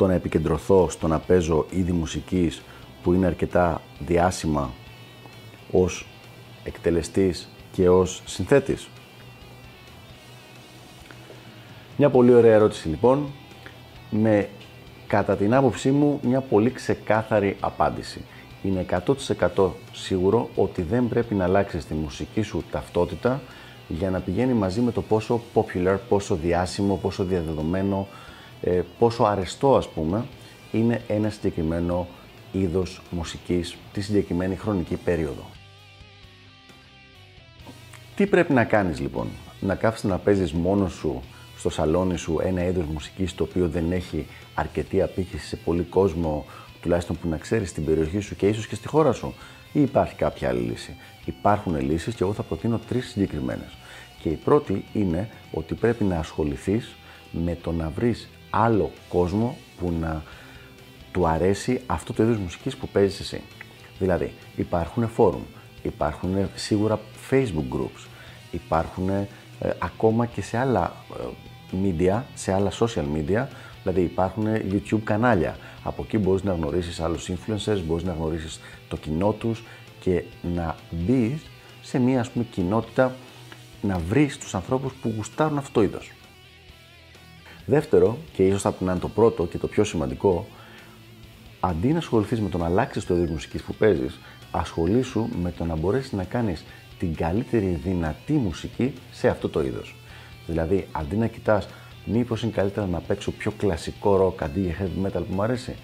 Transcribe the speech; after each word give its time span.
το 0.00 0.06
να 0.06 0.14
επικεντρωθώ 0.14 0.88
στο 0.90 1.06
να 1.06 1.18
παίζω 1.18 1.66
είδη 1.70 1.92
μουσικής 1.92 2.62
που 3.02 3.12
είναι 3.12 3.26
αρκετά 3.26 3.80
διάσημα 3.98 4.70
ως 5.70 6.06
εκτελεστής 6.64 7.48
και 7.72 7.88
ως 7.88 8.22
συνθέτης. 8.24 8.88
Μια 11.96 12.10
πολύ 12.10 12.34
ωραία 12.34 12.54
ερώτηση 12.54 12.88
λοιπόν, 12.88 13.26
με 14.10 14.48
κατά 15.06 15.36
την 15.36 15.54
άποψή 15.54 15.90
μου 15.90 16.20
μια 16.22 16.40
πολύ 16.40 16.70
ξεκάθαρη 16.70 17.56
απάντηση. 17.60 18.24
Είναι 18.62 18.86
100% 19.56 19.70
σίγουρο 19.92 20.48
ότι 20.56 20.82
δεν 20.82 21.08
πρέπει 21.08 21.34
να 21.34 21.44
αλλάξεις 21.44 21.84
τη 21.84 21.94
μουσική 21.94 22.42
σου 22.42 22.64
ταυτότητα 22.70 23.40
για 23.88 24.10
να 24.10 24.20
πηγαίνει 24.20 24.52
μαζί 24.52 24.80
με 24.80 24.92
το 24.92 25.02
πόσο 25.02 25.40
popular, 25.54 25.96
πόσο 26.08 26.34
διάσημο, 26.34 26.96
πόσο 26.96 27.24
διαδεδομένο, 27.24 28.08
ε, 28.62 28.82
πόσο 28.98 29.24
αρεστό 29.24 29.76
ας 29.76 29.88
πούμε 29.88 30.24
είναι 30.72 31.02
ένα 31.08 31.30
συγκεκριμένο 31.30 32.06
είδος 32.52 33.02
μουσικής 33.10 33.76
τη 33.92 34.00
συγκεκριμένη 34.00 34.56
χρονική 34.56 34.96
περίοδο. 34.96 35.44
Τι 38.16 38.26
πρέπει 38.26 38.52
να 38.52 38.64
κάνεις 38.64 39.00
λοιπόν, 39.00 39.28
να 39.60 39.74
κάθεσαι 39.74 40.06
να 40.06 40.18
παίζεις 40.18 40.52
μόνος 40.52 40.92
σου 40.92 41.22
στο 41.58 41.70
σαλόνι 41.70 42.16
σου 42.16 42.38
ένα 42.42 42.66
είδος 42.66 42.84
μουσικής 42.84 43.34
το 43.34 43.44
οποίο 43.44 43.68
δεν 43.68 43.92
έχει 43.92 44.26
αρκετή 44.54 45.02
απήχηση 45.02 45.46
σε 45.46 45.56
πολύ 45.56 45.82
κόσμο 45.82 46.44
τουλάχιστον 46.82 47.18
που 47.18 47.28
να 47.28 47.36
ξέρεις 47.36 47.68
στην 47.68 47.84
περιοχή 47.84 48.20
σου 48.20 48.36
και 48.36 48.48
ίσως 48.48 48.66
και 48.66 48.74
στη 48.74 48.88
χώρα 48.88 49.12
σου 49.12 49.34
ή 49.72 49.80
υπάρχει 49.80 50.14
κάποια 50.14 50.48
άλλη 50.48 50.60
λύση; 50.60 50.96
Υπάρχουν 51.24 51.80
λύσεις 51.80 52.14
και 52.14 52.22
εγώ 52.22 52.32
θα 52.32 52.42
προτείνω 52.42 52.80
τρεις 52.88 53.08
συγκεκριμένες. 53.08 53.76
Και 54.22 54.28
η 54.28 54.34
πρώτη 54.34 54.84
είναι 54.92 55.28
ότι 55.50 55.74
πρέπει 55.74 56.04
να 56.04 56.18
ασχοληθείς 56.18 56.94
με 57.30 57.58
το 57.62 57.72
να 57.72 57.90
βρεις 57.90 58.28
άλλο 58.50 58.90
κόσμο 59.08 59.56
που 59.78 59.92
να 60.00 60.22
του 61.12 61.26
αρέσει 61.26 61.80
αυτό 61.86 62.12
το 62.12 62.22
είδος 62.22 62.36
μουσικής 62.36 62.76
που 62.76 62.88
παίζεις 62.88 63.20
εσύ. 63.20 63.42
Δηλαδή, 63.98 64.32
υπάρχουν 64.56 65.10
forum, 65.16 65.42
υπάρχουν 65.82 66.48
σίγουρα 66.54 67.00
facebook 67.30 67.76
groups, 67.76 68.06
υπάρχουν 68.50 69.08
ε, 69.08 69.26
ακόμα 69.78 70.26
και 70.26 70.42
σε 70.42 70.58
άλλα 70.58 70.92
ε, 71.20 71.84
media, 71.84 72.22
σε 72.34 72.52
άλλα 72.52 72.70
social 72.72 73.04
media, 73.16 73.46
δηλαδή 73.82 74.00
υπάρχουν 74.00 74.44
YouTube 74.70 75.00
κανάλια. 75.04 75.56
Από 75.82 76.02
εκεί 76.02 76.18
μπορείς 76.18 76.42
να 76.42 76.52
γνωρίσεις 76.52 77.00
άλλους 77.00 77.30
influencers, 77.30 77.82
μπορείς 77.86 78.04
να 78.04 78.12
γνωρίσεις 78.12 78.60
το 78.88 78.96
κοινό 78.96 79.32
τους 79.32 79.62
και 80.00 80.24
να 80.54 80.76
μπεις 80.90 81.40
σε 81.82 81.98
μια 81.98 82.20
ας 82.20 82.30
πούμε 82.30 82.44
κοινότητα 82.50 83.14
να 83.82 83.98
βρεις 83.98 84.38
τους 84.38 84.54
ανθρώπους 84.54 84.92
που 84.92 85.12
γουστάρουν 85.16 85.58
αυτό 85.58 85.72
το 85.72 85.82
είδος. 85.82 86.10
Δεύτερο, 87.66 88.18
και 88.32 88.46
ίσως 88.46 88.62
θα 88.62 88.74
είναι 88.80 88.96
το 88.96 89.08
πρώτο 89.08 89.46
και 89.46 89.58
το 89.58 89.66
πιο 89.66 89.84
σημαντικό, 89.84 90.46
αντί 91.60 91.88
να 91.88 91.98
ασχοληθείς 91.98 92.40
με 92.40 92.48
το 92.48 92.58
να 92.58 92.64
αλλάξεις 92.64 93.06
το 93.06 93.16
είδο 93.16 93.32
μουσικής 93.32 93.62
που 93.62 93.74
παίζεις, 93.74 94.18
ασχολήσου 94.50 95.28
με 95.42 95.50
το 95.50 95.64
να 95.64 95.76
μπορέσεις 95.76 96.12
να 96.12 96.24
κάνεις 96.24 96.64
την 96.98 97.14
καλύτερη 97.14 97.80
δυνατή 97.84 98.32
μουσική 98.32 98.94
σε 99.12 99.28
αυτό 99.28 99.48
το 99.48 99.62
είδος. 99.62 99.94
Δηλαδή, 100.46 100.86
αντί 100.92 101.16
να 101.16 101.26
κοιτάς 101.26 101.68
μήπως 102.04 102.42
είναι 102.42 102.52
καλύτερα 102.52 102.86
να 102.86 102.98
παίξω 102.98 103.30
πιο 103.30 103.50
κλασικό 103.50 104.16
ροκ 104.16 104.42
αντί 104.42 104.60
για 104.60 104.76
heavy 104.80 105.06
metal 105.06 105.22
που 105.28 105.34
μου 105.34 105.42
αρέσει, 105.42 105.74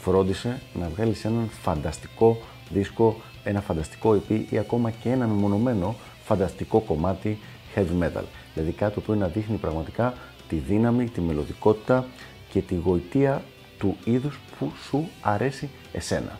φρόντισε 0.00 0.60
να 0.74 0.88
βγάλεις 0.88 1.24
έναν 1.24 1.48
φανταστικό 1.62 2.38
δίσκο, 2.70 3.20
ένα 3.44 3.60
φανταστικό 3.60 4.20
EP 4.28 4.40
ή 4.50 4.58
ακόμα 4.58 4.90
και 4.90 5.10
ένα 5.10 5.26
μεμονωμένο 5.26 5.94
φανταστικό 6.24 6.80
κομμάτι 6.80 7.38
heavy 7.74 8.02
metal. 8.02 8.24
Δηλαδή 8.54 8.72
κάτι 8.72 9.00
που 9.00 9.14
να 9.14 9.26
δείχνει 9.26 9.56
πραγματικά 9.56 10.14
τη 10.50 10.56
δύναμη, 10.56 11.08
τη 11.08 11.20
μελωδικότητα 11.20 12.06
και 12.48 12.60
τη 12.60 12.74
γοητεία 12.74 13.42
του 13.78 13.96
είδους 14.04 14.38
που 14.58 14.72
σου 14.88 15.08
αρέσει 15.20 15.68
εσένα. 15.92 16.38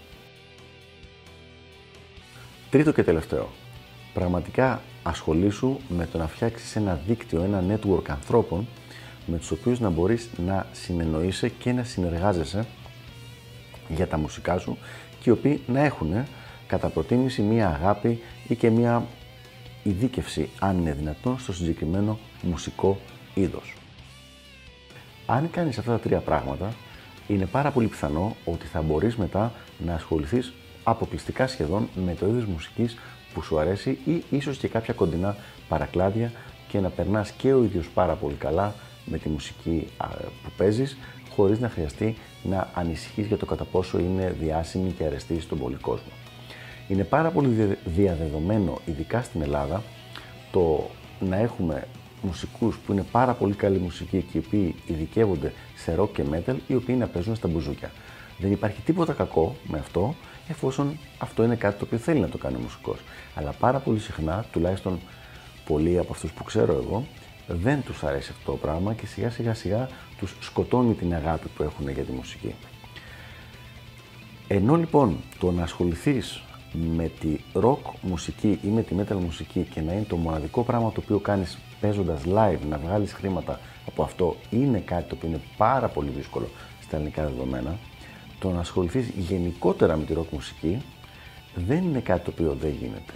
Τρίτο 2.70 2.92
και 2.92 3.02
τελευταίο. 3.02 3.48
Πραγματικά 4.14 4.82
ασχολήσου 5.02 5.76
με 5.88 6.06
το 6.06 6.18
να 6.18 6.26
φτιάξεις 6.26 6.76
ένα 6.76 7.00
δίκτυο, 7.06 7.42
ένα 7.42 7.64
network 7.68 8.08
ανθρώπων 8.08 8.66
με 9.26 9.38
τους 9.38 9.50
οποίους 9.50 9.80
να 9.80 9.88
μπορείς 9.88 10.28
να 10.46 10.66
συνεννοείσαι 10.72 11.48
και 11.48 11.72
να 11.72 11.84
συνεργάζεσαι 11.84 12.66
για 13.88 14.06
τα 14.06 14.18
μουσικά 14.18 14.58
σου 14.58 14.78
και 15.20 15.30
οι 15.30 15.32
οποίοι 15.32 15.60
να 15.66 15.80
έχουν 15.80 16.24
κατά 16.66 16.88
προτίμηση 16.88 17.42
μία 17.42 17.68
αγάπη 17.68 18.22
ή 18.48 18.54
και 18.54 18.70
μία 18.70 19.06
ειδίκευση, 19.82 20.48
αν 20.58 20.78
είναι 20.78 20.92
δυνατόν, 20.92 21.38
στο 21.38 21.52
συγκεκριμένο 21.52 22.18
μουσικό 22.42 22.98
είδος. 23.34 23.74
Αν 25.32 25.50
κάνεις 25.50 25.78
αυτά 25.78 25.90
τα 25.90 25.98
τρία 25.98 26.18
πράγματα, 26.18 26.72
είναι 27.26 27.46
πάρα 27.46 27.70
πολύ 27.70 27.86
πιθανό 27.86 28.36
ότι 28.44 28.66
θα 28.66 28.82
μπορείς 28.82 29.16
μετά 29.16 29.52
να 29.78 29.94
ασχοληθείς 29.94 30.52
αποκλειστικά 30.82 31.46
σχεδόν 31.46 31.88
με 31.94 32.14
το 32.14 32.26
είδος 32.26 32.44
μουσικής 32.44 32.96
που 33.34 33.42
σου 33.42 33.58
αρέσει 33.58 33.98
ή 34.04 34.22
ίσως 34.30 34.56
και 34.56 34.68
κάποια 34.68 34.94
κοντινά 34.94 35.36
παρακλάδια 35.68 36.32
και 36.68 36.80
να 36.80 36.88
περνάς 36.88 37.30
και 37.30 37.52
ο 37.52 37.64
ίδιος 37.64 37.88
πάρα 37.88 38.14
πολύ 38.14 38.34
καλά 38.34 38.74
με 39.04 39.18
τη 39.18 39.28
μουσική 39.28 39.86
που 40.42 40.50
παίζεις 40.56 40.96
χωρίς 41.34 41.58
να 41.58 41.68
χρειαστεί 41.68 42.16
να 42.42 42.68
ανησυχείς 42.74 43.26
για 43.26 43.36
το 43.36 43.46
κατά 43.46 43.64
πόσο 43.64 43.98
είναι 43.98 44.34
διάσημη 44.40 44.90
και 44.90 45.04
αρεστή 45.04 45.40
στον 45.40 45.58
πολύ 45.58 45.76
κόσμο. 45.76 46.12
Είναι 46.88 47.04
πάρα 47.04 47.30
πολύ 47.30 47.78
διαδεδομένο, 47.84 48.78
ειδικά 48.84 49.22
στην 49.22 49.42
Ελλάδα, 49.42 49.82
το 50.50 50.90
να 51.20 51.36
έχουμε 51.36 51.86
μουσικούς 52.22 52.76
που 52.76 52.92
είναι 52.92 53.04
πάρα 53.12 53.32
πολύ 53.32 53.54
καλή 53.54 53.78
μουσική 53.78 54.24
και 54.32 54.38
οι 54.38 54.42
οποίοι 54.46 54.74
ειδικεύονται 54.86 55.52
σε 55.76 55.96
rock 56.00 56.08
και 56.12 56.22
metal, 56.32 56.54
οι 56.66 56.74
οποίοι 56.74 56.96
να 56.98 57.06
παίζουν 57.06 57.36
στα 57.36 57.48
μπουζούκια. 57.48 57.90
Δεν 58.38 58.52
υπάρχει 58.52 58.80
τίποτα 58.80 59.12
κακό 59.12 59.56
με 59.66 59.78
αυτό, 59.78 60.14
εφόσον 60.48 60.98
αυτό 61.18 61.44
είναι 61.44 61.56
κάτι 61.56 61.78
το 61.78 61.84
οποίο 61.84 61.98
θέλει 61.98 62.20
να 62.20 62.28
το 62.28 62.38
κάνει 62.38 62.56
ο 62.56 62.60
μουσικός. 62.60 62.98
Αλλά 63.34 63.50
πάρα 63.50 63.78
πολύ 63.78 63.98
συχνά, 63.98 64.44
τουλάχιστον 64.52 64.98
πολλοί 65.64 65.98
από 65.98 66.12
αυτούς 66.12 66.32
που 66.32 66.44
ξέρω 66.44 66.72
εγώ, 66.72 67.06
δεν 67.46 67.82
τους 67.82 68.02
αρέσει 68.02 68.32
αυτό 68.36 68.50
το 68.50 68.56
πράγμα 68.56 68.94
και 68.94 69.06
σιγά 69.06 69.30
σιγά 69.30 69.54
σιγά 69.54 69.88
τους 70.18 70.36
σκοτώνει 70.40 70.94
την 70.94 71.14
αγάπη 71.14 71.48
που 71.56 71.62
έχουν 71.62 71.88
για 71.88 72.02
τη 72.02 72.12
μουσική. 72.12 72.54
Ενώ 74.48 74.76
λοιπόν 74.76 75.16
το 75.38 75.50
να 75.50 75.62
ασχοληθείς 75.62 76.42
με 76.72 77.10
τη 77.20 77.36
rock 77.52 77.92
μουσική 78.00 78.58
ή 78.62 78.68
με 78.68 78.82
τη 78.82 78.94
metal 78.98 79.16
μουσική 79.16 79.66
και 79.70 79.80
να 79.80 79.92
είναι 79.92 80.04
το 80.08 80.16
μοναδικό 80.16 80.62
πράγμα 80.62 80.92
το 80.92 81.00
οποίο 81.04 81.18
κάνεις 81.18 81.58
παίζοντας 81.80 82.20
live 82.26 82.58
να 82.68 82.78
βγάλεις 82.78 83.12
χρήματα 83.12 83.60
από 83.86 84.02
αυτό 84.02 84.36
είναι 84.50 84.78
κάτι 84.78 85.08
το 85.08 85.14
οποίο 85.14 85.28
είναι 85.28 85.40
πάρα 85.56 85.88
πολύ 85.88 86.10
δύσκολο 86.10 86.48
στα 86.82 86.96
ελληνικά 86.96 87.22
δεδομένα 87.22 87.78
το 88.40 88.50
να 88.50 88.60
ασχοληθείς 88.60 89.08
γενικότερα 89.08 89.96
με 89.96 90.04
τη 90.04 90.14
rock 90.16 90.28
μουσική 90.30 90.82
δεν 91.54 91.82
είναι 91.84 92.00
κάτι 92.00 92.24
το 92.24 92.30
οποίο 92.30 92.56
δεν 92.60 92.70
γίνεται. 92.70 93.12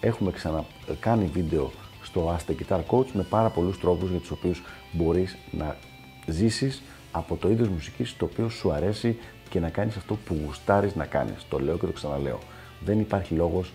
Έχουμε 0.00 0.30
ξανακάνει 0.30 1.26
βίντεο 1.32 1.70
στο 2.02 2.36
Ask 2.36 2.50
the 2.50 2.54
Guitar 2.54 2.80
Coach 2.90 3.06
με 3.12 3.22
πάρα 3.22 3.48
πολλούς 3.48 3.80
τρόπους 3.80 4.10
για 4.10 4.18
τους 4.18 4.30
οποίους 4.30 4.62
μπορείς 4.92 5.36
να 5.50 5.76
ζήσεις 6.26 6.82
από 7.12 7.36
το 7.36 7.50
είδος 7.50 7.68
μουσικής 7.68 8.16
το 8.16 8.24
οποίο 8.24 8.48
σου 8.48 8.72
αρέσει 8.72 9.18
και 9.48 9.60
να 9.60 9.68
κάνεις 9.68 9.96
αυτό 9.96 10.14
που 10.14 10.40
γουστάρεις 10.44 10.94
να 10.94 11.04
κάνεις. 11.04 11.46
Το 11.48 11.58
λέω 11.58 11.78
και 11.78 11.86
το 11.86 11.92
ξαναλέω 11.92 12.38
δεν 12.84 13.00
υπάρχει 13.00 13.34
λόγος 13.34 13.72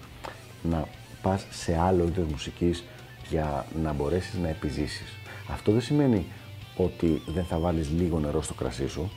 να 0.64 0.88
πας 1.22 1.46
σε 1.50 1.80
άλλο 1.80 2.04
είδος 2.04 2.26
μουσικής 2.32 2.84
για 3.30 3.66
να 3.82 3.94
μπορέσεις 3.94 4.40
να 4.40 4.50
επιζήσεις. 4.50 5.08
Αυτό 5.52 5.72
δεν 5.72 5.82
σημαίνει 5.82 6.26
ότι 6.78 7.22
δεν 7.28 7.46
θα 7.46 7.58
βάλεις 7.58 7.90
λίγο 7.90 8.20
νερό 8.20 8.42
στο 8.42 8.54
κρασί 8.54 8.88
σου 8.88 9.12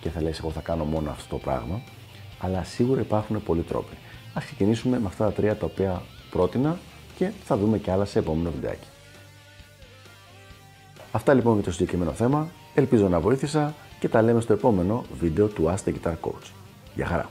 και 0.00 0.08
θα 0.08 0.22
λες 0.22 0.38
εγώ 0.38 0.50
θα 0.50 0.60
κάνω 0.60 0.84
μόνο 0.84 1.10
αυτό 1.10 1.36
το 1.36 1.36
πράγμα, 1.36 1.82
αλλά 2.38 2.64
σίγουρα 2.64 3.00
υπάρχουν 3.00 3.42
πολλοί 3.42 3.62
τρόποι. 3.62 3.96
Ας 4.34 4.44
ξεκινήσουμε 4.44 4.98
με 4.98 5.06
αυτά 5.06 5.24
τα 5.24 5.32
τρία 5.32 5.56
τα 5.56 5.66
οποία 5.66 6.02
πρότεινα 6.30 6.78
και 7.16 7.30
θα 7.44 7.56
δούμε 7.56 7.78
και 7.78 7.90
άλλα 7.90 8.04
σε 8.04 8.18
επόμενο 8.18 8.50
βιντεάκι. 8.50 8.86
Αυτά 11.12 11.34
λοιπόν 11.34 11.54
για 11.54 11.62
το 11.62 11.72
συγκεκριμένο 11.72 12.12
θέμα. 12.12 12.48
Ελπίζω 12.74 13.08
να 13.08 13.20
βοήθησα 13.20 13.74
και 14.00 14.08
τα 14.08 14.22
λέμε 14.22 14.40
στο 14.40 14.52
επόμενο 14.52 15.04
βίντεο 15.20 15.46
του 15.46 15.74
Ask 15.74 15.88
the 15.88 15.92
Guitar 15.92 16.14
Coach. 16.22 16.50
Γεια 16.94 17.06
χαρά! 17.06 17.28